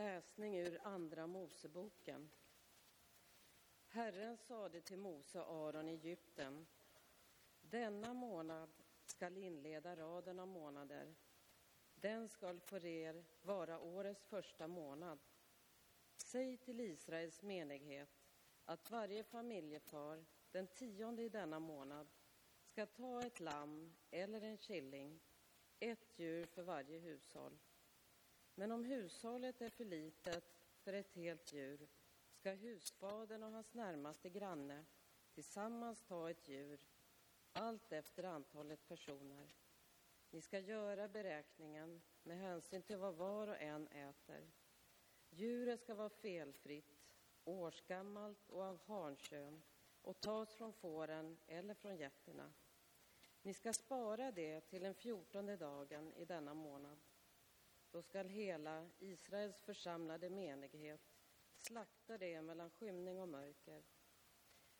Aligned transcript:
Läsning 0.00 0.56
ur 0.56 0.80
Andra 0.82 1.26
Moseboken. 1.26 2.30
Herren 3.88 4.36
sade 4.36 4.80
till 4.80 4.98
Mose 4.98 5.40
och 5.40 5.68
Aron 5.68 5.88
i 5.88 5.92
Egypten. 5.92 6.66
Denna 7.60 8.14
månad 8.14 8.70
skall 9.04 9.36
inleda 9.36 9.96
raden 9.96 10.40
av 10.40 10.48
månader. 10.48 11.14
Den 11.94 12.28
skall 12.28 12.60
för 12.60 12.84
er 12.84 13.24
vara 13.42 13.80
årets 13.80 14.24
första 14.24 14.68
månad. 14.68 15.18
Säg 16.16 16.56
till 16.56 16.80
Israels 16.80 17.42
menighet 17.42 18.22
att 18.64 18.90
varje 18.90 19.24
familjefar 19.24 20.24
den 20.50 20.66
tionde 20.66 21.22
i 21.22 21.28
denna 21.28 21.58
månad 21.58 22.08
ska 22.62 22.86
ta 22.86 23.22
ett 23.22 23.40
lamm 23.40 23.94
eller 24.10 24.42
en 24.42 24.58
killing, 24.58 25.20
ett 25.80 26.18
djur 26.18 26.46
för 26.46 26.62
varje 26.62 26.98
hushåll. 26.98 27.58
Men 28.60 28.72
om 28.72 28.84
hushållet 28.84 29.62
är 29.62 29.70
för 29.70 29.84
litet 29.84 30.44
för 30.80 30.92
ett 30.92 31.12
helt 31.12 31.52
djur 31.52 31.88
ska 32.32 32.50
husfadern 32.50 33.42
och 33.42 33.50
hans 33.50 33.74
närmaste 33.74 34.30
granne 34.30 34.84
tillsammans 35.34 36.02
ta 36.02 36.30
ett 36.30 36.48
djur, 36.48 36.80
allt 37.52 37.92
efter 37.92 38.24
antalet 38.24 38.88
personer. 38.88 39.48
Ni 40.30 40.40
ska 40.40 40.58
göra 40.58 41.08
beräkningen 41.08 42.02
med 42.22 42.38
hänsyn 42.38 42.82
till 42.82 42.96
vad 42.96 43.14
var 43.14 43.48
och 43.48 43.60
en 43.60 43.88
äter. 43.88 44.50
Djuret 45.30 45.80
ska 45.80 45.94
vara 45.94 46.10
felfritt, 46.10 47.14
årsgammalt 47.44 48.50
och 48.50 48.62
av 48.62 48.80
hankön 48.86 49.62
och 50.02 50.20
tas 50.20 50.54
från 50.54 50.72
fåren 50.72 51.38
eller 51.46 51.74
från 51.74 51.96
getterna. 51.96 52.52
Ni 53.42 53.54
ska 53.54 53.72
spara 53.72 54.32
det 54.32 54.60
till 54.60 54.82
den 54.82 54.94
fjortonde 54.94 55.56
dagen 55.56 56.12
i 56.12 56.24
denna 56.24 56.54
månad. 56.54 56.98
Då 57.90 58.02
skall 58.02 58.28
hela 58.28 58.90
Israels 58.98 59.62
församlade 59.62 60.30
menighet 60.30 61.00
slakta 61.56 62.18
det 62.18 62.42
mellan 62.42 62.70
skymning 62.70 63.20
och 63.20 63.28
mörker. 63.28 63.84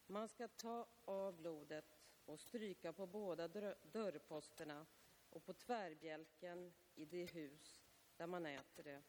Man 0.07 0.29
ska 0.29 0.49
ta 0.49 0.89
av 1.05 1.37
blodet 1.37 1.99
och 2.25 2.41
stryka 2.41 2.93
på 2.93 3.07
båda 3.07 3.49
dörrposterna 3.83 4.87
och 5.31 5.45
på 5.45 5.55
tvärbjälken 5.55 6.73
i 6.95 7.05
det 7.05 7.25
hus 7.25 7.83
där 8.17 8.27
man 8.27 8.47
äter 8.47 8.83
det. 8.83 9.03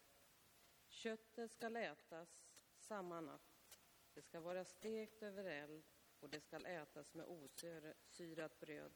Köttet 0.88 1.52
ska 1.52 1.79
ätas 1.79 2.44
samma 2.75 3.22
natt. 3.22 3.79
Det 4.13 4.22
ska 4.22 4.39
vara 4.39 4.66
stekt 4.66 5.23
över 5.23 5.45
eld 5.45 5.83
och 6.19 6.29
det 6.29 6.39
ska 6.39 6.57
ätas 6.57 7.13
med 7.13 7.25
osyrat 7.25 8.59
bröd 8.59 8.94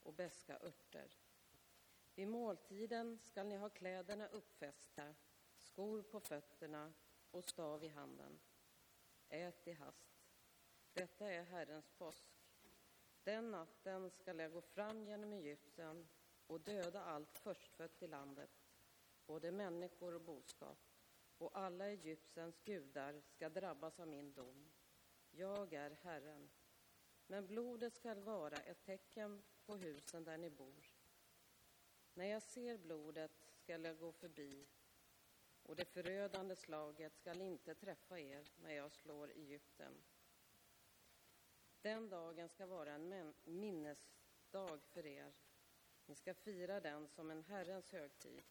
och 0.00 0.14
beska 0.14 0.58
örter. 0.58 1.16
Vid 2.20 2.28
måltiden 2.28 3.18
skall 3.22 3.46
ni 3.46 3.56
ha 3.56 3.68
kläderna 3.68 4.28
uppfästa, 4.28 5.14
skor 5.56 6.02
på 6.02 6.20
fötterna 6.20 6.92
och 7.30 7.44
stav 7.44 7.84
i 7.84 7.88
handen. 7.88 8.40
Ät 9.28 9.68
i 9.68 9.72
hast. 9.72 10.08
Detta 10.92 11.32
är 11.32 11.44
Herrens 11.44 11.90
påsk. 11.98 12.26
Den 13.24 13.50
natten 13.50 14.10
skall 14.10 14.38
jag 14.38 14.52
gå 14.52 14.60
fram 14.60 15.04
genom 15.04 15.32
Egypten 15.32 16.08
och 16.46 16.60
döda 16.60 17.04
allt 17.04 17.38
förstfött 17.38 18.02
i 18.02 18.06
landet, 18.06 18.50
både 19.26 19.52
människor 19.52 20.14
och 20.14 20.20
boskap, 20.20 20.78
och 21.38 21.58
alla 21.58 21.88
Egyptens 21.88 22.60
gudar 22.64 23.20
skall 23.20 23.52
drabbas 23.52 24.00
av 24.00 24.08
min 24.08 24.32
dom. 24.32 24.70
Jag 25.30 25.72
är 25.72 25.90
Herren. 25.90 26.50
Men 27.26 27.46
blodet 27.46 27.94
skall 27.94 28.20
vara 28.20 28.56
ett 28.56 28.84
tecken 28.84 29.42
på 29.66 29.76
husen 29.76 30.24
där 30.24 30.38
ni 30.38 30.50
bor. 30.50 30.99
När 32.14 32.24
jag 32.24 32.42
ser 32.42 32.78
blodet 32.78 33.32
skall 33.54 33.84
jag 33.84 33.98
gå 33.98 34.12
förbi 34.12 34.66
och 35.62 35.76
det 35.76 35.84
förödande 35.84 36.56
slaget 36.56 37.16
skall 37.16 37.40
inte 37.40 37.74
träffa 37.74 38.20
er 38.20 38.52
när 38.62 38.72
jag 38.72 38.92
slår 38.92 39.30
Egypten. 39.30 39.92
Den 41.82 42.08
dagen 42.08 42.48
ska 42.48 42.66
vara 42.66 42.92
en 42.92 43.34
minnesdag 43.44 44.80
för 44.82 45.06
er. 45.06 45.32
Ni 46.06 46.14
ska 46.14 46.34
fira 46.34 46.80
den 46.80 47.08
som 47.08 47.30
en 47.30 47.44
Herrens 47.44 47.92
högtid. 47.92 48.42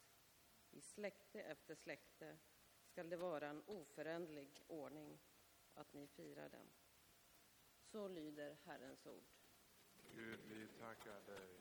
I 0.72 0.82
släkte 0.82 1.42
efter 1.42 1.76
släkte 1.76 2.38
skall 2.84 3.10
det 3.10 3.18
vara 3.18 3.48
en 3.48 3.64
oföränderlig 3.66 4.64
ordning 4.68 5.20
att 5.74 5.94
ni 5.94 6.08
firar 6.08 6.50
den. 6.50 6.70
Så 7.82 8.08
lyder 8.08 8.58
Herrens 8.66 9.06
ord. 9.06 9.32
Gud, 10.14 10.40
vi 10.48 10.68
tackar 10.68 11.22
dig. 11.26 11.60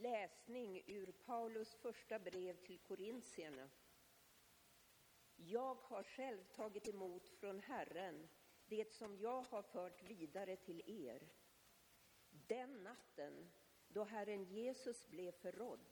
Läsning 0.00 0.82
ur 0.86 1.12
Paulus 1.12 1.74
första 1.74 2.18
brev 2.18 2.56
till 2.56 2.78
korintierna. 2.78 3.70
Jag 5.36 5.74
har 5.74 6.02
själv 6.02 6.44
tagit 6.44 6.88
emot 6.88 7.28
från 7.28 7.60
Herren 7.60 8.28
det 8.66 8.92
som 8.92 9.16
jag 9.16 9.42
har 9.42 9.62
fört 9.62 10.02
vidare 10.02 10.56
till 10.56 10.82
er. 10.86 11.28
Den 12.30 12.82
natten 12.82 13.50
då 13.88 14.04
Herren 14.04 14.44
Jesus 14.44 15.06
blev 15.06 15.32
förrådd 15.32 15.84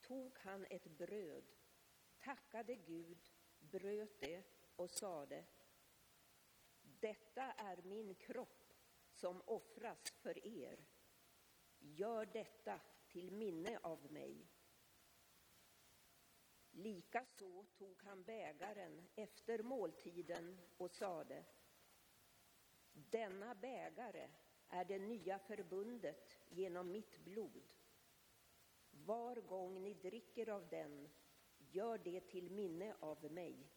tog 0.00 0.38
han 0.38 0.66
ett 0.70 0.86
bröd, 0.86 1.44
tackade 2.18 2.74
Gud, 2.74 3.30
bröt 3.58 4.20
det 4.20 4.42
och 4.76 4.90
sade 4.90 5.44
Detta 6.82 7.42
är 7.42 7.82
min 7.82 8.14
kropp 8.14 8.72
som 9.10 9.42
offras 9.46 10.10
för 10.10 10.46
er. 10.46 10.86
Gör 11.78 12.26
detta 12.26 12.80
till 13.08 13.30
minne 13.30 13.78
av 13.82 14.12
mig. 14.12 14.48
Likaså 16.70 17.64
tog 17.78 18.02
han 18.02 18.22
bägaren 18.22 19.08
efter 19.14 19.62
måltiden 19.62 20.58
och 20.76 20.90
sade 20.90 21.44
Denna 22.92 23.54
bägare 23.54 24.30
är 24.68 24.84
det 24.84 24.98
nya 24.98 25.38
förbundet 25.38 26.38
genom 26.48 26.92
mitt 26.92 27.18
blod. 27.24 27.62
Var 28.90 29.36
gång 29.36 29.82
ni 29.82 29.94
dricker 29.94 30.48
av 30.48 30.68
den, 30.68 31.08
gör 31.58 31.98
det 31.98 32.20
till 32.20 32.50
minne 32.50 32.96
av 33.00 33.32
mig. 33.32 33.70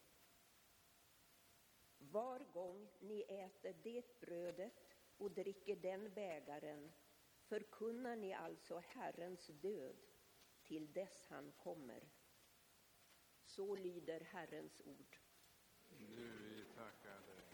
Var 1.98 2.38
gång 2.52 2.88
ni 3.00 3.20
äter 3.20 3.74
det 3.82 4.20
brödet 4.20 4.96
och 5.16 5.30
dricker 5.30 5.76
den 5.76 6.14
bägaren 6.14 6.92
förkunnar 7.52 8.16
ni 8.16 8.32
alltså 8.32 8.82
Herrens 8.86 9.46
död 9.46 9.96
till 10.62 10.92
dess 10.92 11.26
han 11.28 11.52
kommer. 11.52 12.08
Så 13.44 13.76
lyder 13.76 14.20
Herrens 14.20 14.80
ord. 14.84 15.16
Nu 15.88 16.30
vi 16.38 16.64
tackar 16.64 17.20
dig. 17.26 17.51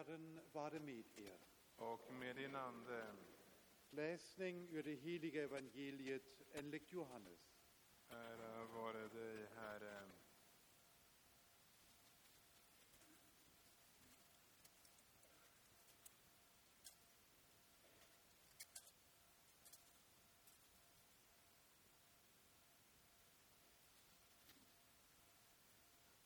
Herren 0.00 0.40
vare 0.52 0.78
med 0.78 1.18
er. 1.18 1.38
Och 1.76 2.12
med 2.12 2.36
din 2.36 2.54
ande, 2.54 3.16
Läsning 3.90 4.68
ur 4.70 4.82
det 4.82 4.94
heliga 4.94 5.42
evangeliet 5.42 6.42
enligt 6.52 6.92
Johannes. 6.92 7.56
ära 8.08 8.64
vare 8.64 9.08
dig, 9.08 9.46
Herre. 9.56 10.10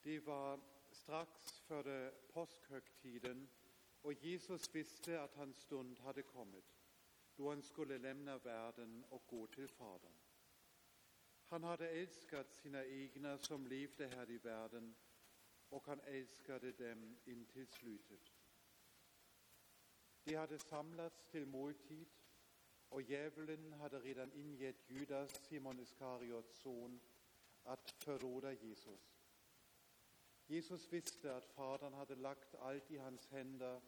Det 0.02 0.20
var 0.20 0.60
strax 0.90 1.60
före 1.60 2.12
påskhögtiden 2.32 3.48
och 4.04 4.12
Jesus 4.12 4.74
visste 4.74 5.22
att 5.22 5.34
hans 5.34 5.56
stund 5.56 5.98
hade 5.98 6.22
kommit 6.22 6.64
då 7.36 7.48
han 7.48 7.62
skulle 7.62 7.98
lämna 7.98 8.38
världen 8.38 9.04
och 9.08 9.22
gå 9.26 9.46
till 9.46 9.68
Fadern. 9.68 10.18
Han 11.46 11.64
hade 11.64 11.90
älskat 11.90 12.54
sina 12.54 12.84
egna 12.84 13.38
som 13.38 13.66
levde 13.66 14.06
här 14.06 14.30
i 14.30 14.38
världen 14.38 14.94
och 15.68 15.86
han 15.86 16.00
älskade 16.00 16.72
dem 16.72 17.16
intill 17.24 17.66
slutet. 17.66 18.32
De 20.24 20.34
hade 20.34 20.58
samlats 20.58 21.24
till 21.26 21.46
måltid 21.46 22.08
och 22.88 23.02
djävulen 23.02 23.72
hade 23.72 24.00
redan 24.00 24.32
ingett 24.32 24.90
Judas, 24.90 25.44
Simon 25.44 25.80
Iskariots 25.80 26.58
son, 26.58 27.00
att 27.62 27.90
förråda 27.90 28.52
Jesus. 28.52 29.13
Jesus 30.46 30.92
visste 30.92 31.36
att 31.36 31.46
Fadern 31.46 31.92
hade 31.92 32.14
lagt 32.14 32.54
allt 32.54 32.90
i 32.90 32.98
hans 32.98 33.26
händer 33.28 33.80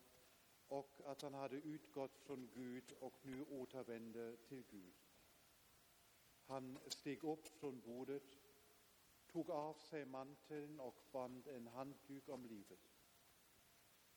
och 0.69 1.01
att 1.05 1.23
han 1.23 1.35
hade 1.35 1.57
utgått 1.57 2.19
från 2.19 2.49
Gud 2.55 2.93
och 3.01 3.19
nu 3.23 3.45
återvände 3.45 4.37
till 4.37 4.63
Gud. 4.71 4.95
Han 6.47 6.79
steg 6.89 7.25
upp 7.25 7.49
från 7.49 7.81
bordet, 7.81 8.39
tog 9.27 9.51
av 9.51 9.75
sig 9.75 10.05
manteln 10.05 10.81
och 10.81 11.03
band 11.13 11.47
en 11.49 11.67
handduk 11.67 12.29
om 12.29 12.47
livet. 12.47 12.93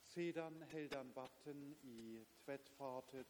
Sedan 0.04 0.62
hällde 0.62 0.98
han 0.98 1.12
vatten 1.12 1.76
i 1.82 2.26
tvättfatet 2.46 3.28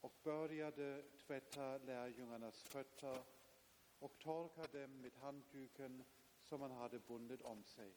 och 0.00 0.12
började 0.22 1.02
tvätta 1.26 1.78
lärjungarnas 1.78 2.62
fötter 2.62 3.22
och 3.98 4.18
torka 4.18 4.78
dem 4.78 5.00
med 5.00 5.14
handduken 5.14 6.04
som 6.42 6.60
han 6.60 6.70
hade 6.70 6.98
bundit 6.98 7.42
om 7.42 7.64
sig. 7.64 7.94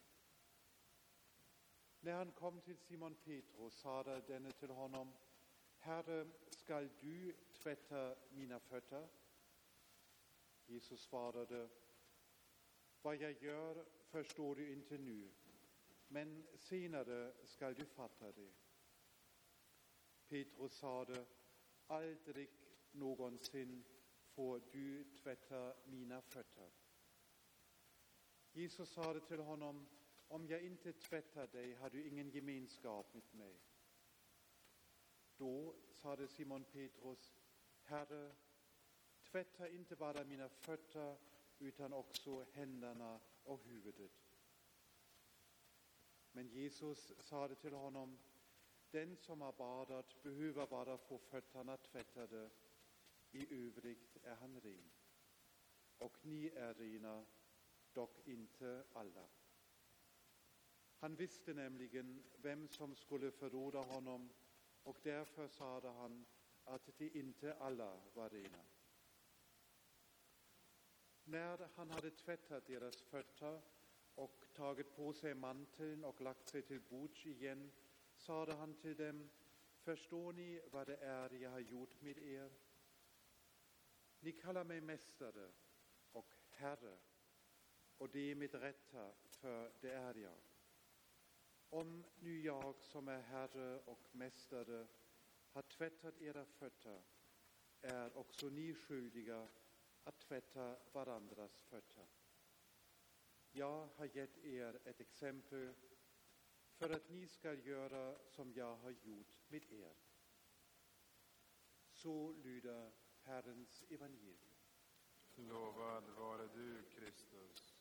När 2.02 2.14
han 2.14 2.32
kom 2.32 2.62
till 2.62 2.78
Simon 2.78 3.16
Petrus 3.16 3.74
sade 3.74 4.22
denne 4.28 4.52
till 4.52 4.70
honom, 4.70 5.14
Herre, 5.80 6.28
skall 6.50 6.90
du 7.00 7.34
tvätta 7.54 8.16
mina 8.30 8.60
fötter? 8.60 9.08
Jesus 10.66 11.02
svarade, 11.02 11.70
vad 13.02 13.16
jag 13.16 13.44
gör 13.44 13.86
förstår 14.10 14.56
du 14.56 14.72
inte 14.72 14.98
nu, 14.98 15.32
men 16.08 16.48
senare 16.56 17.34
skall 17.44 17.74
du 17.74 17.86
fatta 17.86 18.32
det. 18.32 18.52
Petrus 20.28 20.74
sade, 20.74 21.26
aldrig 21.88 22.50
någonsin 22.92 23.84
får 24.30 24.62
du 24.72 25.04
tvätta 25.04 25.74
mina 25.86 26.22
fötter. 26.22 26.70
Jesus 28.52 28.90
sade 28.90 29.20
till 29.20 29.40
honom, 29.40 29.88
om 30.30 30.48
jag 30.48 30.62
inte 30.62 30.94
tvättar 30.94 31.48
dig 31.48 31.74
har 31.74 31.90
du 31.90 32.08
ingen 32.08 32.30
gemenskap 32.30 33.14
med 33.14 33.36
mig. 33.36 33.60
Då 35.38 35.76
sade 35.92 36.28
Simon 36.28 36.64
Petrus, 36.64 37.40
Herre, 37.84 38.36
tvätta 39.24 39.70
inte 39.70 39.96
bara 39.96 40.24
mina 40.24 40.50
fötter 40.50 41.18
utan 41.60 41.94
också 41.94 42.46
händerna 42.54 43.20
och 43.44 43.64
huvudet. 43.64 44.12
Men 46.32 46.48
Jesus 46.48 47.12
sade 47.20 47.56
till 47.56 47.74
honom, 47.74 48.20
den 48.92 49.18
som 49.18 49.42
har 49.42 49.54
badat 49.54 50.24
behöver 50.24 50.68
bara 50.68 50.98
få 50.98 51.18
fötterna 51.18 51.78
tvättade, 51.78 52.50
i 53.32 53.66
övrigt 53.68 54.18
är 54.24 54.36
han 54.36 54.62
ren. 54.62 54.92
Och 55.98 56.18
ni 56.22 56.48
är 56.48 56.74
rena, 56.74 57.26
dock 57.94 58.28
inte 58.28 58.84
alla. 58.94 59.28
Han 61.00 61.16
visste 61.16 61.54
nämligen 61.54 62.24
vem 62.38 62.68
som 62.68 62.96
skulle 62.96 63.32
förråda 63.32 63.80
honom 63.80 64.30
och 64.84 65.00
därför 65.04 65.48
sade 65.48 65.90
han 65.90 66.26
att 66.64 66.98
de 66.98 67.10
inte 67.20 67.54
alla 67.54 68.02
var 68.14 68.30
rena. 68.30 68.66
När 71.24 71.70
han 71.76 71.90
hade 71.90 72.12
tvättat 72.12 72.68
deras 72.68 73.02
fötter 73.02 73.62
och 74.16 74.46
tagit 74.54 74.96
på 74.96 75.14
sig 75.14 75.34
manteln 75.36 76.04
och 76.04 76.22
lagt 76.22 76.48
sig 76.48 76.62
till 76.62 76.82
bords 76.82 77.26
igen 77.26 77.72
sade 78.16 78.54
han 78.54 78.74
till 78.74 78.96
dem, 78.98 79.30
förstår 79.82 80.34
ni 80.34 80.62
vad 80.72 80.88
det 80.88 80.98
är 80.98 81.34
jag 81.34 81.52
har 81.52 81.60
gjort 81.60 82.02
med 82.02 82.18
er? 82.18 82.52
Ni 84.20 84.32
kallar 84.32 84.64
mig 84.64 84.82
mästare 84.82 85.52
och 86.12 86.36
herre, 86.50 86.98
och 87.98 88.10
det 88.10 88.36
med 88.36 88.54
rätta, 88.54 89.12
för 89.30 89.72
det 89.82 89.92
är 89.92 90.16
jag. 90.16 90.49
Om 91.72 92.04
nu 92.20 92.42
jag 92.42 92.76
som 92.82 93.08
är 93.08 93.22
herre 93.22 93.80
och 93.80 94.10
mästare 94.12 94.88
har 95.52 95.62
tvättat 95.62 96.22
era 96.22 96.46
fötter 96.46 97.02
är 97.82 98.18
också 98.18 98.50
ni 98.50 98.74
skyldiga 98.74 99.48
att 100.04 100.20
tvätta 100.20 100.78
varandras 100.92 101.62
fötter. 101.62 102.08
Jag 103.52 103.88
har 103.96 104.06
gett 104.06 104.38
er 104.38 104.80
ett 104.86 105.00
exempel 105.00 105.74
för 106.76 106.90
att 106.90 107.10
ni 107.10 107.28
ska 107.28 107.54
göra 107.54 108.20
som 108.26 108.54
jag 108.54 108.76
har 108.76 108.92
gjort 108.92 109.38
med 109.48 109.72
er. 109.72 109.96
Så 111.92 112.32
lyder 112.32 112.92
Herrens 113.22 113.84
evangelium. 113.90 114.56
Lovad 115.36 116.10
vare 116.10 116.48
du, 116.48 116.84
Kristus. 116.84 117.80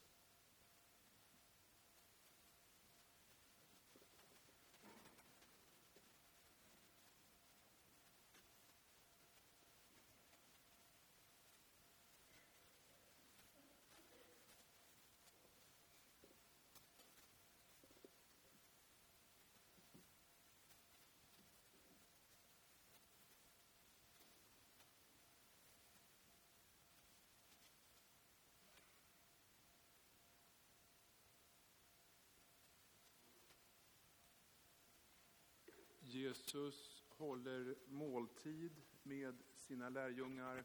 Jesus 36.48 37.04
håller 37.08 37.76
måltid 37.88 38.82
med 39.02 39.42
sina 39.56 39.88
lärjungar 39.88 40.64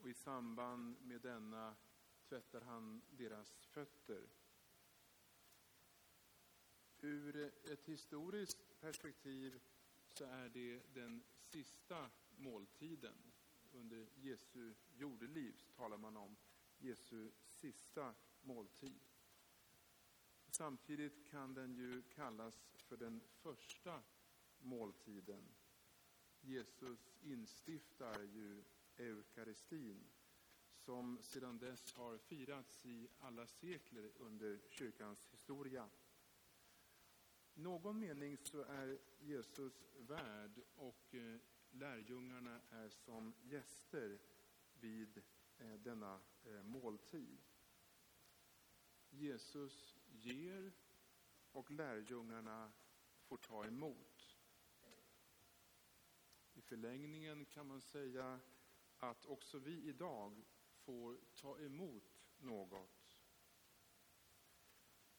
och 0.00 0.08
i 0.08 0.14
samband 0.14 0.96
med 1.02 1.20
denna 1.20 1.76
tvättar 2.28 2.60
han 2.60 3.02
deras 3.10 3.66
fötter. 3.66 4.28
Ur 6.98 7.52
ett 7.64 7.88
historiskt 7.88 8.80
perspektiv 8.80 9.60
så 10.08 10.24
är 10.24 10.48
det 10.48 10.94
den 10.94 11.24
sista 11.38 12.10
måltiden. 12.36 13.32
Under 13.72 14.08
Jesu 14.14 14.74
jordeliv 14.94 15.62
talar 15.76 15.98
man 15.98 16.16
om 16.16 16.36
Jesu 16.78 17.30
sista 17.46 18.14
måltid. 18.40 19.00
Samtidigt 20.48 21.30
kan 21.30 21.54
den 21.54 21.74
ju 21.74 22.02
kallas 22.02 22.74
för 22.76 22.96
den 22.96 23.20
första 23.42 24.02
måltiden. 24.66 25.54
Jesus 26.40 27.16
instiftar 27.22 28.22
ju 28.22 28.64
eukaristin 28.96 30.10
som 30.86 31.18
sedan 31.22 31.58
dess 31.58 31.92
har 31.92 32.18
firats 32.18 32.86
i 32.86 33.08
alla 33.18 33.46
sekler 33.46 34.12
under 34.16 34.60
kyrkans 34.70 35.26
historia. 35.32 35.88
I 37.54 37.60
någon 37.60 37.98
mening 37.98 38.36
så 38.36 38.62
är 38.62 38.98
Jesus 39.18 39.86
värd 39.98 40.60
och 40.74 41.14
eh, 41.14 41.38
lärjungarna 41.70 42.60
är 42.70 42.88
som 42.88 43.34
gäster 43.42 44.18
vid 44.80 45.22
eh, 45.58 45.74
denna 45.74 46.20
eh, 46.44 46.62
måltid. 46.62 47.42
Jesus 49.10 49.96
ger 50.06 50.72
och 51.52 51.70
lärjungarna 51.70 52.72
får 53.22 53.36
ta 53.36 53.64
emot. 53.64 54.15
I 56.56 56.62
förlängningen 56.62 57.46
kan 57.46 57.66
man 57.66 57.80
säga 57.80 58.40
att 58.96 59.24
också 59.24 59.58
vi 59.58 59.82
idag 59.82 60.44
får 60.74 61.18
ta 61.34 61.58
emot 61.60 62.22
något. 62.38 63.18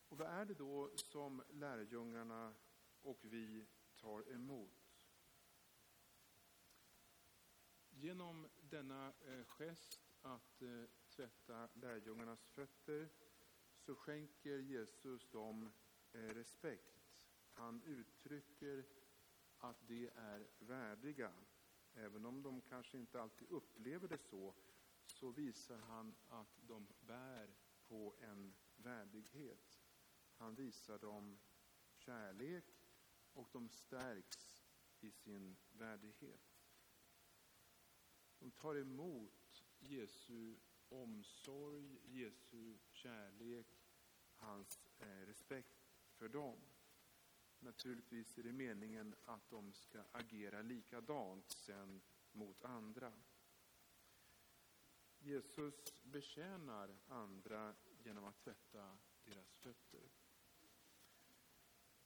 Och 0.09 0.17
vad 0.17 0.27
är 0.27 0.45
det 0.45 0.53
då 0.53 0.97
som 0.97 1.43
lärjungarna 1.49 2.55
och 3.01 3.19
vi 3.21 3.67
tar 3.95 4.31
emot? 4.31 5.05
Genom 7.89 8.47
denna 8.61 9.13
eh, 9.21 9.45
gest 9.45 10.13
att 10.21 10.61
eh, 10.61 10.83
tvätta 11.09 11.69
lärjungarnas 11.73 12.49
fötter 12.49 13.09
så 13.77 13.95
skänker 13.95 14.59
Jesus 14.59 15.29
dem 15.29 15.71
eh, 16.11 16.19
respekt. 16.19 17.27
Han 17.51 17.83
uttrycker 17.83 18.85
att 19.69 19.87
de 19.87 20.09
är 20.15 20.47
värdiga. 20.59 21.33
Även 21.93 22.25
om 22.25 22.41
de 22.41 22.61
kanske 22.61 22.97
inte 22.97 23.21
alltid 23.21 23.47
upplever 23.49 24.07
det 24.07 24.17
så, 24.17 24.53
så 25.05 25.31
visar 25.31 25.77
han 25.77 26.15
att 26.29 26.57
de 26.61 26.87
bär 26.99 27.55
på 27.87 28.15
en 28.19 28.55
värdighet. 28.75 29.81
Han 30.35 30.55
visar 30.55 30.99
dem 30.99 31.39
kärlek 31.95 32.65
och 33.33 33.49
de 33.51 33.69
stärks 33.69 34.63
i 34.99 35.11
sin 35.11 35.57
värdighet. 35.71 36.57
De 38.39 38.51
tar 38.51 38.75
emot 38.75 39.63
Jesu 39.79 40.55
omsorg, 40.89 41.99
Jesu 42.03 42.77
kärlek, 42.91 43.67
hans 44.35 44.87
eh, 44.99 45.25
respekt 45.25 45.87
för 46.11 46.29
dem. 46.29 46.59
Naturligtvis 47.67 48.37
är 48.37 48.43
det 48.43 48.53
meningen 48.53 49.15
att 49.25 49.49
de 49.49 49.73
ska 49.73 50.03
agera 50.11 50.61
likadant 50.61 51.51
sen 51.51 52.01
mot 52.31 52.63
andra. 52.63 53.13
Jesus 55.19 56.03
betjänar 56.03 56.97
andra 57.07 57.75
genom 58.03 58.23
att 58.23 58.39
tvätta 58.39 58.97
deras 59.25 59.57
fötter. 59.57 60.09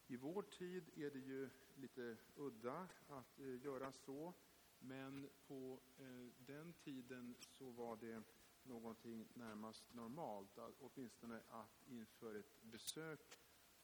I 0.08 0.15
vår 0.15 0.41
tid 0.41 0.89
är 0.96 1.12
det 1.12 1.20
ju 1.20 1.50
lite 1.75 2.18
udda 2.36 2.88
att 3.08 3.39
eh, 3.39 3.62
göra 3.62 3.91
så, 3.91 4.34
men 4.80 5.30
på 5.48 5.82
eh, 5.98 6.34
den 6.38 6.74
tiden 6.74 7.36
så 7.39 7.70
var 7.70 7.96
det 7.96 8.24
någonting 8.63 9.27
närmast 9.34 9.94
normalt, 9.94 10.58
åtminstone 10.80 11.41
att 11.50 11.88
inför 11.88 12.36
ett 12.36 12.62
besök 12.62 13.38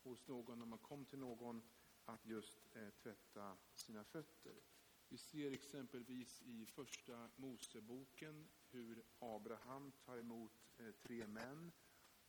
hos 0.08 0.28
någon, 0.28 0.60
när 0.60 0.66
man 0.66 0.80
kom 0.80 1.06
till 1.06 1.20
någon, 1.20 1.62
att 2.06 2.26
just 2.26 2.76
eh, 2.76 2.90
tvätta 2.90 3.58
sina 3.74 4.04
fötter. 4.04 4.62
Vi 5.10 5.18
ser 5.18 5.52
exempelvis 5.52 6.42
i 6.42 6.66
första 6.66 7.30
Moseboken 7.36 8.48
hur 8.70 9.04
Abraham 9.20 9.92
tar 10.06 10.18
emot 10.18 10.52
eh, 10.78 10.92
tre 10.92 11.28
män 11.28 11.72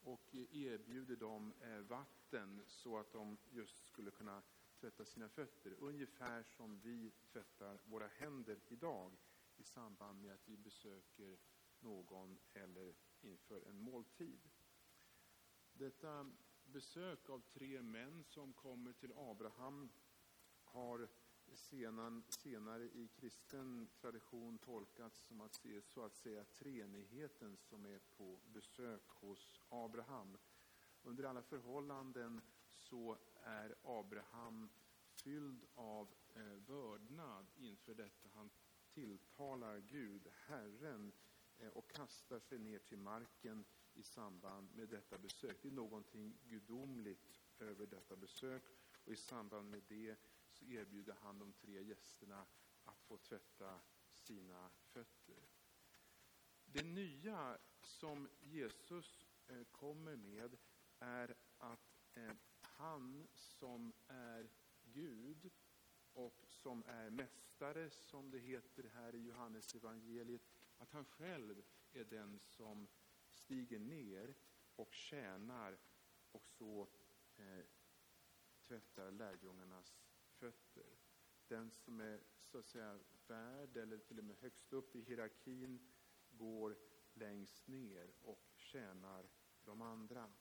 och 0.00 0.34
erbjuder 0.34 1.16
dem 1.16 1.54
eh, 1.60 1.78
vatten 1.78 2.62
så 2.66 2.98
att 2.98 3.12
de 3.12 3.38
just 3.50 3.86
skulle 3.86 4.10
kunna 4.10 4.42
tvätta 4.80 5.04
sina 5.04 5.28
fötter. 5.28 5.76
Ungefär 5.78 6.42
som 6.42 6.80
vi 6.80 7.12
tvättar 7.32 7.80
våra 7.84 8.06
händer 8.06 8.60
idag 8.68 9.16
i 9.56 9.64
samband 9.64 10.22
med 10.22 10.34
att 10.34 10.48
vi 10.48 10.56
besöker 10.56 11.38
någon 11.80 12.38
eller 12.52 12.94
inför 13.20 13.68
en 13.68 13.78
måltid. 13.78 14.50
Detta 15.72 16.30
besök 16.72 17.30
av 17.30 17.40
tre 17.40 17.82
män 17.82 18.24
som 18.24 18.52
kommer 18.52 18.92
till 18.92 19.12
Abraham 19.16 19.90
har 20.64 21.08
senan, 21.54 22.24
senare 22.28 22.84
i 22.84 23.08
kristen 23.08 23.88
tradition 24.00 24.58
tolkats 24.58 25.26
som 25.26 25.40
att 25.40 25.54
se 25.54 25.82
så 25.82 26.04
att 26.04 26.16
säga 26.16 26.44
treenigheten 26.44 27.56
som 27.56 27.86
är 27.86 27.98
på 28.16 28.40
besök 28.44 29.08
hos 29.08 29.60
Abraham. 29.68 30.38
Under 31.02 31.24
alla 31.24 31.42
förhållanden 31.42 32.40
så 32.72 33.18
är 33.42 33.74
Abraham 33.82 34.68
fylld 35.24 35.64
av 35.74 36.14
eh, 36.34 36.42
vördnad 36.42 37.46
inför 37.56 37.94
detta. 37.94 38.28
Han 38.34 38.50
tilltalar 38.90 39.78
Gud, 39.78 40.28
Herren, 40.46 41.06
eh, 41.06 41.27
Eh, 41.58 41.68
och 41.68 41.90
kastar 41.90 42.40
sig 42.40 42.58
ner 42.58 42.78
till 42.78 42.98
marken 42.98 43.64
i 43.94 44.02
samband 44.02 44.74
med 44.74 44.88
detta 44.88 45.18
besök. 45.18 45.62
Det 45.62 45.68
är 45.68 45.72
någonting 45.72 46.38
gudomligt 46.44 47.40
över 47.58 47.86
detta 47.86 48.16
besök 48.16 48.62
och 49.04 49.12
i 49.12 49.16
samband 49.16 49.70
med 49.70 49.82
det 49.88 50.16
så 50.50 50.64
erbjuder 50.64 51.16
han 51.22 51.38
de 51.38 51.52
tre 51.52 51.82
gästerna 51.82 52.46
att 52.84 53.02
få 53.02 53.16
tvätta 53.16 53.80
sina 54.10 54.70
fötter. 54.82 55.48
Det 56.64 56.82
nya 56.82 57.58
som 57.80 58.28
Jesus 58.40 59.26
eh, 59.46 59.64
kommer 59.64 60.16
med 60.16 60.56
är 60.98 61.34
att 61.58 62.00
eh, 62.14 62.32
han 62.60 63.28
som 63.34 63.92
är 64.06 64.50
Gud 64.82 65.50
och 66.12 66.44
som 66.48 66.84
är 66.86 67.10
mästare, 67.10 67.90
som 67.90 68.30
det 68.30 68.38
heter 68.38 68.90
här 68.94 69.14
i 69.14 69.18
Johannes 69.18 69.74
evangeliet, 69.74 70.42
att 70.78 70.92
han 70.92 71.04
själv 71.04 71.62
är 71.92 72.04
den 72.04 72.38
som 72.38 72.88
stiger 73.30 73.78
ner 73.78 74.34
och 74.76 74.92
tjänar 74.94 75.78
och 76.32 76.46
så 76.46 76.88
eh, 77.36 77.64
tvättar 78.62 79.10
lärjungarnas 79.10 80.00
fötter. 80.28 80.96
Den 81.46 81.70
som 81.70 82.00
är 82.00 82.20
så 82.42 82.58
att 82.58 82.66
säga 82.66 83.00
värd 83.26 83.76
eller 83.76 83.98
till 83.98 84.18
och 84.18 84.24
med 84.24 84.36
högst 84.36 84.72
upp 84.72 84.96
i 84.96 85.00
hierarkin 85.00 85.92
går 86.30 86.76
längst 87.12 87.68
ner 87.68 88.14
och 88.20 88.52
tjänar 88.56 89.28
de 89.64 89.82
andra. 89.82 90.32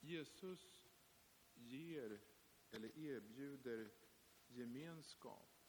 Jesus 0.00 0.88
ger 1.54 2.20
eller 2.70 2.98
erbjuder 2.98 3.90
gemenskap 4.46 5.59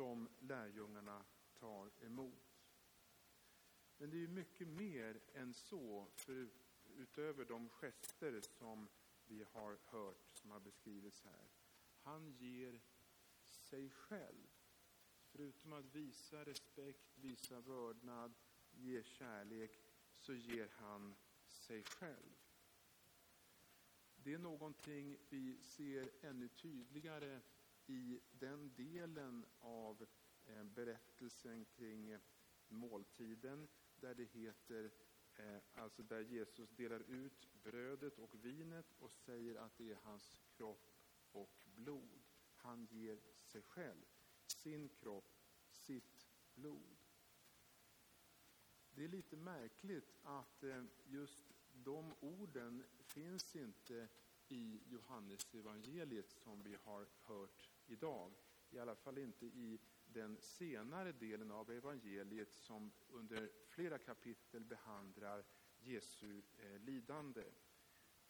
som 0.00 0.28
lärjungarna 0.38 1.24
tar 1.58 1.90
emot. 2.00 2.60
Men 3.96 4.10
det 4.10 4.24
är 4.24 4.28
mycket 4.28 4.68
mer 4.68 5.20
än 5.34 5.54
så, 5.54 6.06
för, 6.16 6.48
utöver 6.84 7.44
de 7.44 7.68
gester 7.68 8.40
som 8.40 8.88
vi 9.26 9.44
har 9.52 9.78
hört, 9.84 10.28
som 10.32 10.50
har 10.50 10.60
beskrivits 10.60 11.22
här. 11.22 11.48
Han 12.02 12.32
ger 12.32 12.80
sig 13.46 13.90
själv. 13.90 14.48
Förutom 15.24 15.72
att 15.72 15.94
visa 15.94 16.44
respekt, 16.44 17.18
visa 17.18 17.60
vördnad, 17.60 18.34
ge 18.70 19.02
kärlek, 19.02 19.80
så 20.14 20.34
ger 20.34 20.68
han 20.76 21.14
sig 21.46 21.84
själv. 21.84 22.36
Det 24.16 24.34
är 24.34 24.38
någonting 24.38 25.18
vi 25.28 25.58
ser 25.62 26.10
ännu 26.22 26.48
tydligare 26.48 27.40
i 27.90 28.20
den 28.30 28.74
delen 28.76 29.46
av 29.60 30.06
eh, 30.46 30.64
berättelsen 30.64 31.64
kring 31.64 32.10
eh, 32.10 32.20
måltiden 32.68 33.68
där 34.00 34.14
det 34.14 34.24
heter, 34.24 34.90
eh, 35.34 35.56
alltså 35.74 36.02
där 36.02 36.20
Jesus 36.20 36.70
delar 36.70 37.00
ut 37.00 37.48
brödet 37.62 38.18
och 38.18 38.44
vinet 38.44 38.86
och 38.98 39.12
säger 39.12 39.54
att 39.54 39.78
det 39.78 39.90
är 39.90 39.98
hans 40.02 40.40
kropp 40.56 40.90
och 41.32 41.66
blod. 41.74 42.22
Han 42.54 42.86
ger 42.90 43.20
sig 43.42 43.62
själv, 43.62 44.04
sin 44.46 44.88
kropp, 44.88 45.38
sitt 45.70 46.26
blod. 46.54 46.96
Det 48.90 49.04
är 49.04 49.08
lite 49.08 49.36
märkligt 49.36 50.14
att 50.22 50.62
eh, 50.62 50.84
just 51.06 51.44
de 51.72 52.14
orden 52.20 52.84
finns 53.00 53.56
inte 53.56 54.08
i 54.48 54.80
Johannesevangeliet 54.86 56.30
som 56.30 56.62
vi 56.62 56.76
har 56.84 57.06
hört 57.22 57.69
idag. 57.90 58.32
I 58.70 58.78
alla 58.78 58.96
fall 58.96 59.18
inte 59.18 59.46
i 59.46 59.80
den 60.04 60.36
senare 60.40 61.12
delen 61.12 61.50
av 61.50 61.70
evangeliet 61.70 62.52
som 62.52 62.92
under 63.08 63.50
flera 63.68 63.98
kapitel 63.98 64.64
behandlar 64.64 65.44
Jesu 65.78 66.42
eh, 66.58 66.78
lidande. 66.80 67.44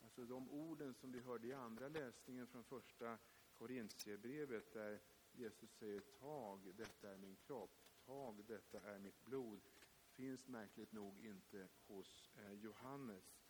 Alltså 0.02 0.24
de 0.24 0.50
orden 0.50 0.94
som 0.94 1.12
vi 1.12 1.20
hörde 1.20 1.48
i 1.48 1.52
andra 1.52 1.88
läsningen 1.88 2.46
från 2.46 2.64
första 2.64 3.18
Korintierbrevet 3.58 4.72
där 4.72 5.00
Jesus 5.32 5.70
säger 5.70 6.00
tag, 6.00 6.74
detta 6.76 7.10
är 7.10 7.16
min 7.16 7.36
kropp, 7.36 7.80
tag, 8.06 8.44
detta 8.46 8.80
är 8.80 8.98
mitt 8.98 9.24
blod, 9.24 9.60
finns 10.10 10.48
märkligt 10.48 10.92
nog 10.92 11.18
inte 11.18 11.68
hos 11.86 12.30
eh, 12.36 12.52
Johannes. 12.52 13.40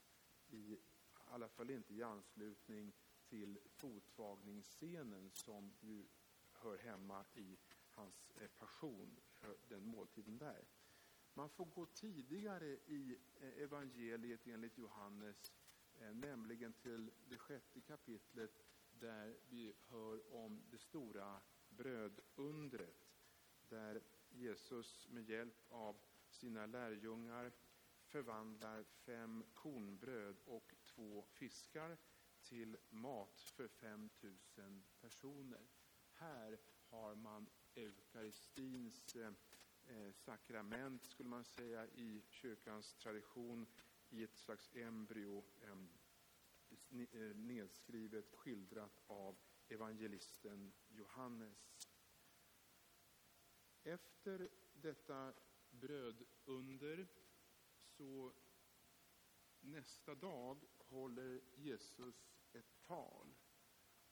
I 0.49 0.79
alla 1.25 1.49
fall 1.49 1.71
inte 1.71 1.95
i 1.95 2.03
anslutning 2.03 2.93
till 3.31 3.59
fotvagningsscenen 3.67 5.31
som 5.31 5.73
ju 5.81 6.07
hör 6.53 6.79
hemma 6.79 7.25
i 7.35 7.59
hans 7.91 8.31
eh, 8.41 8.49
passion, 8.59 9.21
den 9.69 9.87
måltiden 9.87 10.39
där. 10.39 10.65
Man 11.35 11.51
får 11.51 11.65
gå 11.65 11.87
tidigare 11.87 12.67
i 12.67 13.19
eh, 13.41 13.63
evangeliet 13.63 14.47
enligt 14.47 14.79
Johannes, 14.79 15.53
eh, 16.01 16.15
nämligen 16.15 16.73
till 16.73 17.11
det 17.29 17.39
sjätte 17.39 17.81
kapitlet 17.81 18.63
där 18.91 19.37
vi 19.49 19.75
hör 19.89 20.35
om 20.35 20.63
det 20.71 20.79
stora 20.79 21.41
brödundret, 21.69 23.09
där 23.69 24.03
Jesus 24.29 25.09
med 25.09 25.29
hjälp 25.29 25.65
av 25.69 25.97
sina 26.29 26.67
lärjungar 26.67 27.53
förvandlar 28.05 28.85
fem 28.85 29.45
kornbröd 29.55 30.37
och 30.45 30.75
två 30.85 31.25
fiskar 31.33 31.99
till 32.43 32.77
mat 32.89 33.41
för 33.41 33.69
5 33.69 34.11
000 34.57 34.83
personer. 35.01 35.69
Här 36.13 36.59
har 36.89 37.15
man 37.15 37.47
eukaristins 37.75 39.17
eh, 39.17 39.33
eh, 39.87 40.13
sakrament, 40.13 41.07
skulle 41.07 41.29
man 41.29 41.45
säga, 41.45 41.87
i 41.87 42.23
kyrkans 42.29 42.95
tradition 42.95 43.67
i 44.09 44.23
ett 44.23 44.37
slags 44.37 44.71
embryo 44.75 45.45
eh, 45.61 45.77
nedskrivet, 47.35 48.35
skildrat 48.35 49.01
av 49.07 49.39
evangelisten 49.69 50.73
Johannes. 50.89 51.89
Efter 53.83 54.49
detta 54.73 55.35
brödunder 55.71 57.09
så 57.83 58.33
nästa 59.61 60.15
dag 60.15 60.65
håller 60.91 61.41
Jesus 61.57 62.31
ett 62.53 62.83
tal. 62.87 63.35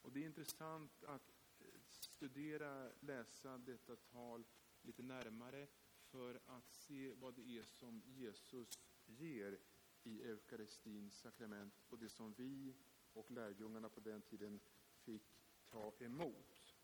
Och 0.02 0.12
det 0.12 0.20
är 0.20 0.26
intressant 0.26 1.04
att 1.04 1.32
eh, 1.58 1.80
studera, 1.88 2.90
läsa 3.00 3.58
detta 3.58 3.96
tal 3.96 4.44
lite 4.82 5.02
närmare 5.02 5.66
för 6.10 6.40
att 6.46 6.72
se 6.72 7.12
vad 7.12 7.34
det 7.34 7.48
är 7.48 7.64
som 7.64 8.02
Jesus 8.06 8.78
ger 9.06 9.58
i 10.02 10.22
eukaristins 10.22 11.14
sakrament 11.14 11.74
och 11.88 11.98
det 11.98 12.08
som 12.08 12.34
vi 12.34 12.74
och 13.12 13.30
lärjungarna 13.30 13.88
på 13.88 14.00
den 14.00 14.22
tiden 14.22 14.60
fick 14.98 15.42
ta 15.70 15.94
emot. 15.98 16.76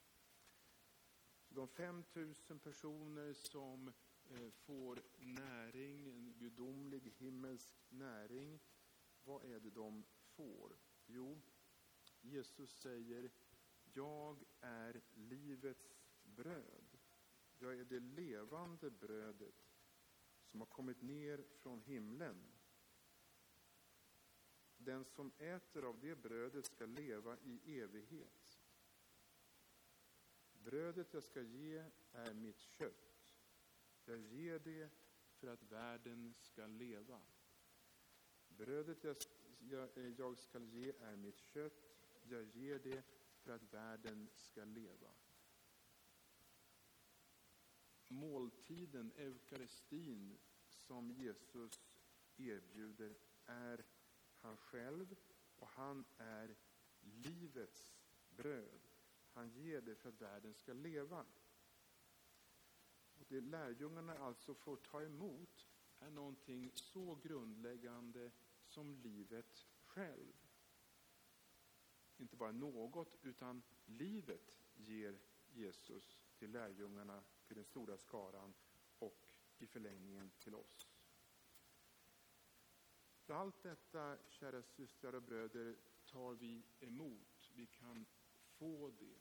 De 1.48 1.68
5 1.68 2.04
000 2.12 2.34
personer 2.62 3.32
som 3.32 3.92
eh, 4.30 4.50
får 4.50 5.02
näring, 5.18 6.08
en 6.08 6.34
gudomlig 6.38 7.12
himmelsk 7.18 7.74
näring, 7.88 8.60
vad 9.24 9.44
är 9.44 9.60
det 9.60 9.70
de 9.70 10.04
får? 10.36 10.76
Jo, 11.06 11.40
Jesus 12.20 12.70
säger 12.80 13.30
jag 13.94 14.44
är 14.60 15.02
livets 15.14 15.94
bröd. 16.22 16.98
Jag 17.58 17.78
är 17.80 17.84
det 17.84 18.00
levande 18.00 18.90
brödet 18.90 19.54
som 20.44 20.60
har 20.60 20.66
kommit 20.66 21.02
ner 21.02 21.44
från 21.62 21.80
himlen. 21.80 22.52
Den 24.76 25.04
som 25.04 25.32
äter 25.38 25.84
av 25.84 26.00
det 26.00 26.16
brödet 26.16 26.66
ska 26.66 26.86
leva 26.86 27.38
i 27.38 27.80
evighet. 27.80 28.60
Brödet 30.52 31.14
jag 31.14 31.22
ska 31.22 31.42
ge 31.42 31.84
är 32.12 32.34
mitt 32.34 32.60
kött. 32.60 33.34
Jag 34.04 34.18
ger 34.18 34.58
det 34.58 34.90
för 35.34 35.46
att 35.46 35.62
världen 35.62 36.34
ska 36.38 36.66
leva. 36.66 37.20
Brödet 38.56 39.04
jag, 39.04 39.16
jag, 39.58 39.98
eh, 39.98 40.08
jag 40.18 40.38
ska 40.38 40.58
ge 40.58 40.92
är 41.00 41.16
mitt 41.16 41.38
kött. 41.38 41.90
Jag 42.22 42.44
ger 42.44 42.78
det 42.78 43.02
för 43.42 43.52
att 43.52 43.72
världen 43.72 44.28
ska 44.34 44.64
leva. 44.64 45.10
Måltiden, 48.08 49.12
eukaristin, 49.16 50.38
som 50.68 51.10
Jesus 51.10 51.80
erbjuder 52.36 53.14
är 53.44 53.84
han 54.36 54.56
själv 54.56 55.16
och 55.56 55.68
han 55.68 56.04
är 56.16 56.56
livets 57.00 57.94
bröd. 58.28 58.88
Han 59.32 59.50
ger 59.50 59.80
det 59.80 59.94
för 59.94 60.08
att 60.08 60.20
världen 60.20 60.54
ska 60.54 60.72
leva. 60.72 61.26
Och 63.14 63.24
det 63.28 63.40
lärjungarna 63.40 64.18
alltså 64.18 64.54
får 64.54 64.76
ta 64.76 65.02
emot 65.02 65.68
är 66.06 66.10
någonting 66.10 66.70
så 66.74 67.14
grundläggande 67.14 68.30
som 68.66 68.94
livet 68.94 69.66
själv 69.84 70.32
inte 72.16 72.36
bara 72.36 72.52
något, 72.52 73.18
utan 73.22 73.62
livet 73.84 74.58
ger 74.74 75.18
Jesus 75.52 76.18
till 76.38 76.50
lärjungarna, 76.50 77.24
till 77.46 77.56
den 77.56 77.64
stora 77.64 77.98
skaran 77.98 78.54
och 78.98 79.28
i 79.58 79.66
förlängningen 79.66 80.30
till 80.38 80.54
oss. 80.54 80.88
För 83.20 83.34
allt 83.34 83.62
detta, 83.62 84.18
kära 84.28 84.62
systrar 84.62 85.14
och 85.14 85.22
bröder, 85.22 85.76
tar 86.06 86.34
vi 86.34 86.62
emot. 86.80 87.50
Vi 87.54 87.66
kan 87.66 88.06
få 88.46 88.90
det. 88.98 89.18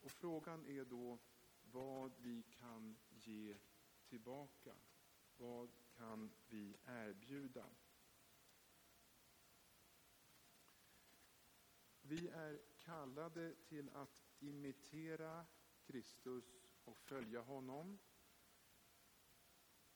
Och 0.00 0.10
frågan 0.10 0.66
är 0.66 0.84
då 0.84 1.18
vad 1.62 2.12
vi 2.18 2.42
kan 2.42 2.96
ge 3.10 3.56
tillbaka. 4.12 4.74
Vad 5.36 5.70
kan 5.96 6.30
vi 6.48 6.76
erbjuda? 6.86 7.66
Vi 12.02 12.28
är 12.28 12.60
kallade 12.78 13.54
till 13.54 13.90
att 13.90 14.22
imitera 14.40 15.46
Kristus 15.86 16.44
och 16.84 16.98
följa 16.98 17.40
honom. 17.40 17.98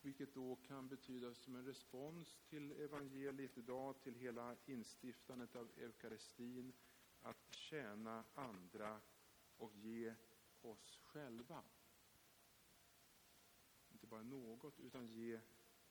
Vilket 0.00 0.34
då 0.34 0.56
kan 0.56 0.88
betyda 0.88 1.34
som 1.34 1.54
en 1.56 1.64
respons 1.64 2.38
till 2.48 2.72
evangeliet 2.72 3.58
idag, 3.58 4.02
till 4.02 4.14
hela 4.14 4.56
instiftandet 4.66 5.56
av 5.56 5.70
eukaristin, 5.76 6.72
att 7.22 7.52
tjäna 7.54 8.24
andra 8.34 9.00
och 9.56 9.74
ge 9.74 10.14
oss 10.60 10.98
själva. 11.02 11.62
Inte 14.06 14.14
bara 14.14 14.22
något, 14.22 14.80
utan 14.80 15.08
ge 15.08 15.40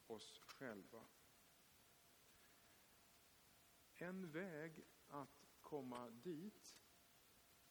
oss 0.07 0.39
själva. 0.39 1.07
En 3.95 4.31
väg 4.31 4.85
att 5.07 5.45
komma 5.61 6.09
dit 6.09 6.77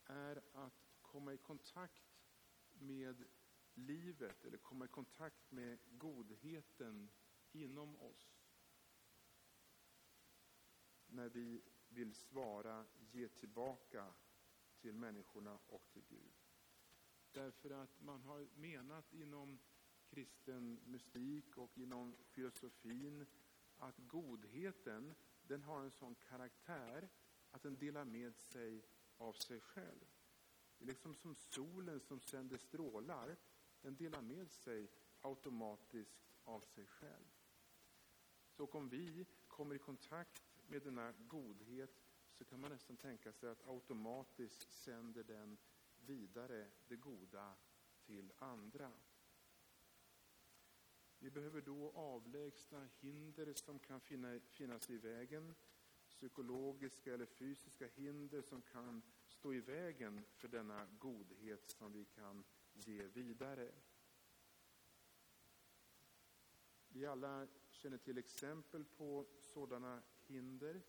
är 0.05 0.43
att 0.53 0.93
komma 1.03 1.33
i 1.35 1.39
kontakt 1.39 2.21
med 2.73 3.25
livet 3.75 4.45
eller 4.45 4.59
komma 4.59 4.85
i 4.85 4.89
kontakt 4.89 5.51
med 5.51 5.79
godheten 5.99 7.11
inom 7.53 7.97
oss. 7.97 8.41
När 11.07 11.29
vi 11.29 11.63
vill 11.89 12.15
svara, 12.15 12.87
ge 13.13 13.29
tillbaka 13.29 14.15
till 14.79 14.95
människorna 14.95 15.59
och 15.67 15.89
till 15.93 16.05
Gud. 16.05 16.35
Därför 17.33 17.71
att 17.71 18.01
man 18.01 18.23
har 18.23 18.49
menat 18.55 19.13
inom 19.13 19.59
kristen 20.15 20.81
mystik 20.85 21.57
och 21.57 21.79
inom 21.79 22.17
filosofin 22.23 23.27
att 23.77 23.99
godheten 23.99 25.15
den 25.43 25.63
har 25.63 25.81
en 25.81 25.91
sån 25.91 26.15
karaktär 26.15 27.09
att 27.51 27.63
den 27.63 27.79
delar 27.79 28.05
med 28.05 28.37
sig 28.37 28.85
av 29.17 29.33
sig 29.33 29.61
själv. 29.61 30.05
Det 30.79 30.85
är 30.85 30.87
liksom 30.87 31.15
som 31.15 31.35
solen 31.35 32.01
som 32.01 32.21
sänder 32.21 32.57
strålar. 32.57 33.37
Den 33.81 33.97
delar 33.97 34.23
med 34.23 34.51
sig 34.51 34.91
automatiskt 35.21 36.33
av 36.45 36.61
sig 36.61 36.87
själv. 36.87 37.25
Så 38.49 38.67
om 38.67 38.89
vi 38.89 39.27
kommer 39.49 39.75
i 39.75 39.79
kontakt 39.79 40.43
med 40.67 40.83
denna 40.83 41.13
godhet 41.13 42.03
så 42.33 42.45
kan 42.45 42.61
man 42.61 42.71
nästan 42.71 42.97
tänka 42.97 43.33
sig 43.33 43.51
att 43.51 43.67
automatiskt 43.67 44.73
sänder 44.73 45.25
den 45.25 45.59
vidare 45.97 46.71
det 46.89 46.97
goda 46.97 47.55
till 48.07 48.33
andra. 48.39 48.93
Vi 51.25 51.31
behöver 51.31 51.61
då 51.61 51.91
avlägsna 51.95 52.89
hinder 53.01 53.53
som 53.53 53.79
kan 53.79 54.01
finnas 54.51 54.91
i 54.91 54.99
vägen, 54.99 55.55
psykologiska 56.09 57.15
eller 57.15 57.27
fysiska 57.27 57.87
hinder 57.87 58.43
som 58.43 58.63
kan 58.63 59.03
stå 59.27 59.55
i 59.55 59.61
vägen 59.61 60.25
för 60.35 60.49
denna 60.49 60.87
godhet 60.99 61.69
som 61.71 61.93
vi 61.93 62.05
kan 62.05 62.45
ge 62.73 63.03
vidare. 63.03 63.73
Vi 66.89 67.07
alla 67.07 67.47
känner 67.71 67.99
till 67.99 68.19
exempel 68.19 68.85
på 68.85 69.27
sådana 69.41 70.03
hinder. 70.27 70.83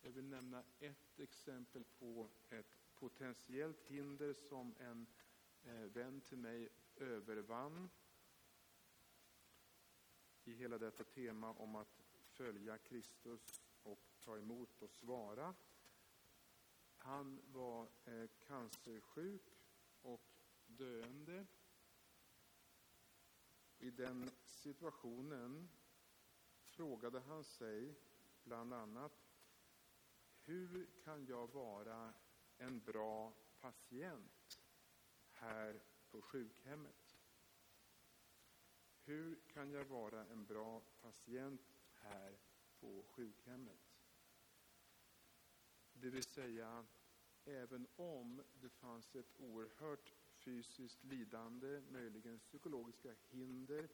Jag 0.00 0.10
vill 0.10 0.24
nämna 0.24 0.64
ett 0.78 1.20
exempel 1.20 1.84
på 1.84 2.28
ett 2.48 2.94
potentiellt 2.94 3.82
hinder 3.82 4.34
som 4.34 4.74
en 4.78 5.06
eh, 5.62 5.72
vän 5.74 6.20
till 6.20 6.38
mig 6.38 6.68
övervann 6.96 7.88
i 10.48 10.54
hela 10.54 10.78
detta 10.78 11.04
tema 11.04 11.52
om 11.52 11.76
att 11.76 12.02
följa 12.26 12.78
Kristus 12.78 13.60
och 13.82 13.98
ta 14.20 14.38
emot 14.38 14.82
och 14.82 14.90
svara. 14.90 15.54
Han 16.96 17.40
var 17.46 17.88
eh, 18.04 18.28
cancersjuk 18.46 19.42
och 20.02 20.30
döende. 20.66 21.46
I 23.78 23.90
den 23.90 24.30
situationen 24.44 25.68
frågade 26.64 27.20
han 27.20 27.44
sig 27.44 27.94
bland 28.42 28.74
annat 28.74 29.12
hur 30.44 30.86
kan 31.04 31.26
jag 31.26 31.52
vara 31.52 32.14
en 32.56 32.80
bra 32.80 33.32
patient 33.60 34.62
här 35.30 35.80
på 36.10 36.22
sjukhemmet? 36.22 37.07
Hur 39.08 39.38
kan 39.46 39.70
jag 39.70 39.84
vara 39.84 40.24
en 40.24 40.44
bra 40.46 40.82
patient 41.00 41.60
här 41.92 42.38
på 42.80 43.04
sjukhemmet? 43.08 43.80
Det 45.92 46.10
vill 46.10 46.22
säga, 46.22 46.86
även 47.44 47.86
om 47.96 48.42
det 48.60 48.68
fanns 48.68 49.14
ett 49.14 49.40
oerhört 49.40 50.14
fysiskt 50.32 51.04
lidande, 51.04 51.80
möjligen 51.80 52.38
psykologiska 52.38 53.14
hinder 53.28 53.88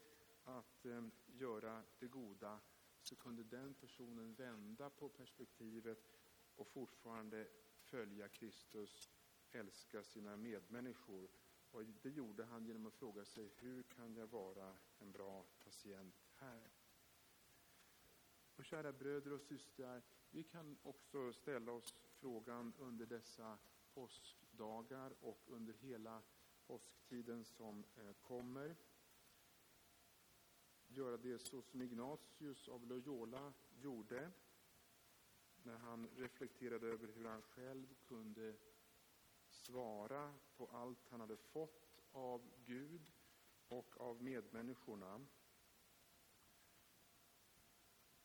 att 0.44 0.84
eh, 0.84 1.04
göra 1.26 1.82
det 1.98 2.08
goda, 2.08 2.60
så 3.02 3.16
kunde 3.16 3.42
den 3.42 3.74
personen 3.74 4.34
vända 4.34 4.90
på 4.90 5.08
perspektivet 5.08 5.98
och 6.54 6.68
fortfarande 6.68 7.48
följa 7.80 8.28
Kristus, 8.28 9.10
älska 9.50 10.02
sina 10.02 10.36
medmänniskor. 10.36 11.28
Och 11.74 11.84
det 12.02 12.10
gjorde 12.10 12.44
han 12.44 12.66
genom 12.66 12.86
att 12.86 12.94
fråga 12.94 13.24
sig, 13.24 13.50
hur 13.56 13.82
kan 13.82 14.16
jag 14.16 14.26
vara 14.26 14.76
en 14.98 15.12
bra 15.12 15.44
patient 15.64 16.14
här? 16.34 16.70
Och 18.56 18.64
kära 18.64 18.92
bröder 18.92 19.32
och 19.32 19.40
systrar, 19.40 20.02
vi 20.30 20.42
kan 20.42 20.78
också 20.82 21.32
ställa 21.32 21.72
oss 21.72 21.94
frågan 22.20 22.72
under 22.78 23.06
dessa 23.06 23.58
påskdagar 23.94 25.14
och 25.20 25.40
under 25.46 25.72
hela 25.72 26.22
påsktiden 26.66 27.44
som 27.44 27.84
eh, 27.96 28.12
kommer. 28.12 28.76
Göra 30.88 31.16
det 31.16 31.38
så 31.38 31.62
som 31.62 31.82
Ignatius 31.82 32.68
av 32.68 32.86
Loyola 32.86 33.52
gjorde 33.82 34.30
när 35.62 35.76
han 35.76 36.08
reflekterade 36.16 36.86
över 36.86 37.08
hur 37.08 37.24
han 37.24 37.42
själv 37.42 37.94
kunde 38.08 38.56
svara 39.66 40.34
på 40.56 40.66
allt 40.66 41.08
han 41.08 41.20
hade 41.20 41.36
fått 41.36 42.00
av 42.12 42.50
Gud 42.64 43.12
och 43.68 44.00
av 44.00 44.22
medmänniskorna. 44.22 45.26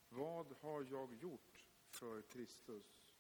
Vad 0.10 0.52
har 0.52 0.84
jag 0.84 1.14
gjort 1.14 1.66
för 1.90 2.22
Kristus? 2.22 3.16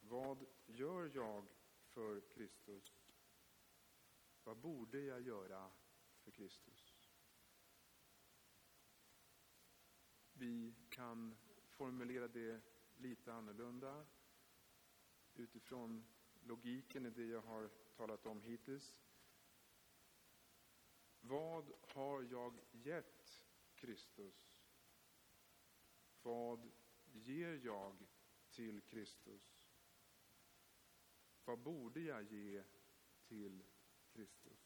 Vad 0.00 0.44
gör 0.66 1.10
jag 1.14 1.46
för 1.84 2.20
Kristus? 2.20 3.04
Vad 4.44 4.56
borde 4.56 5.00
jag 5.00 5.20
göra 5.20 5.70
för 6.18 6.30
Kristus? 6.30 7.08
Vi 10.32 10.74
kan 10.88 11.36
formulera 11.68 12.28
det 12.28 12.60
lite 12.96 13.32
annorlunda 13.32 14.06
utifrån 15.34 16.04
logiken 16.42 17.06
i 17.06 17.10
det 17.10 17.26
jag 17.26 17.40
har 17.42 17.70
talat 17.96 18.26
om 18.26 18.42
hittills. 18.42 18.96
Vad 21.20 21.72
har 21.80 22.22
jag 22.22 22.58
gett 22.72 23.46
Kristus? 23.74 24.60
Vad 26.22 26.70
ger 27.12 27.60
jag 27.64 28.06
till 28.50 28.80
Kristus? 28.80 29.68
Vad 31.44 31.58
borde 31.58 32.00
jag 32.00 32.22
ge 32.22 32.62
till 33.28 33.62
Kristus? 34.12 34.63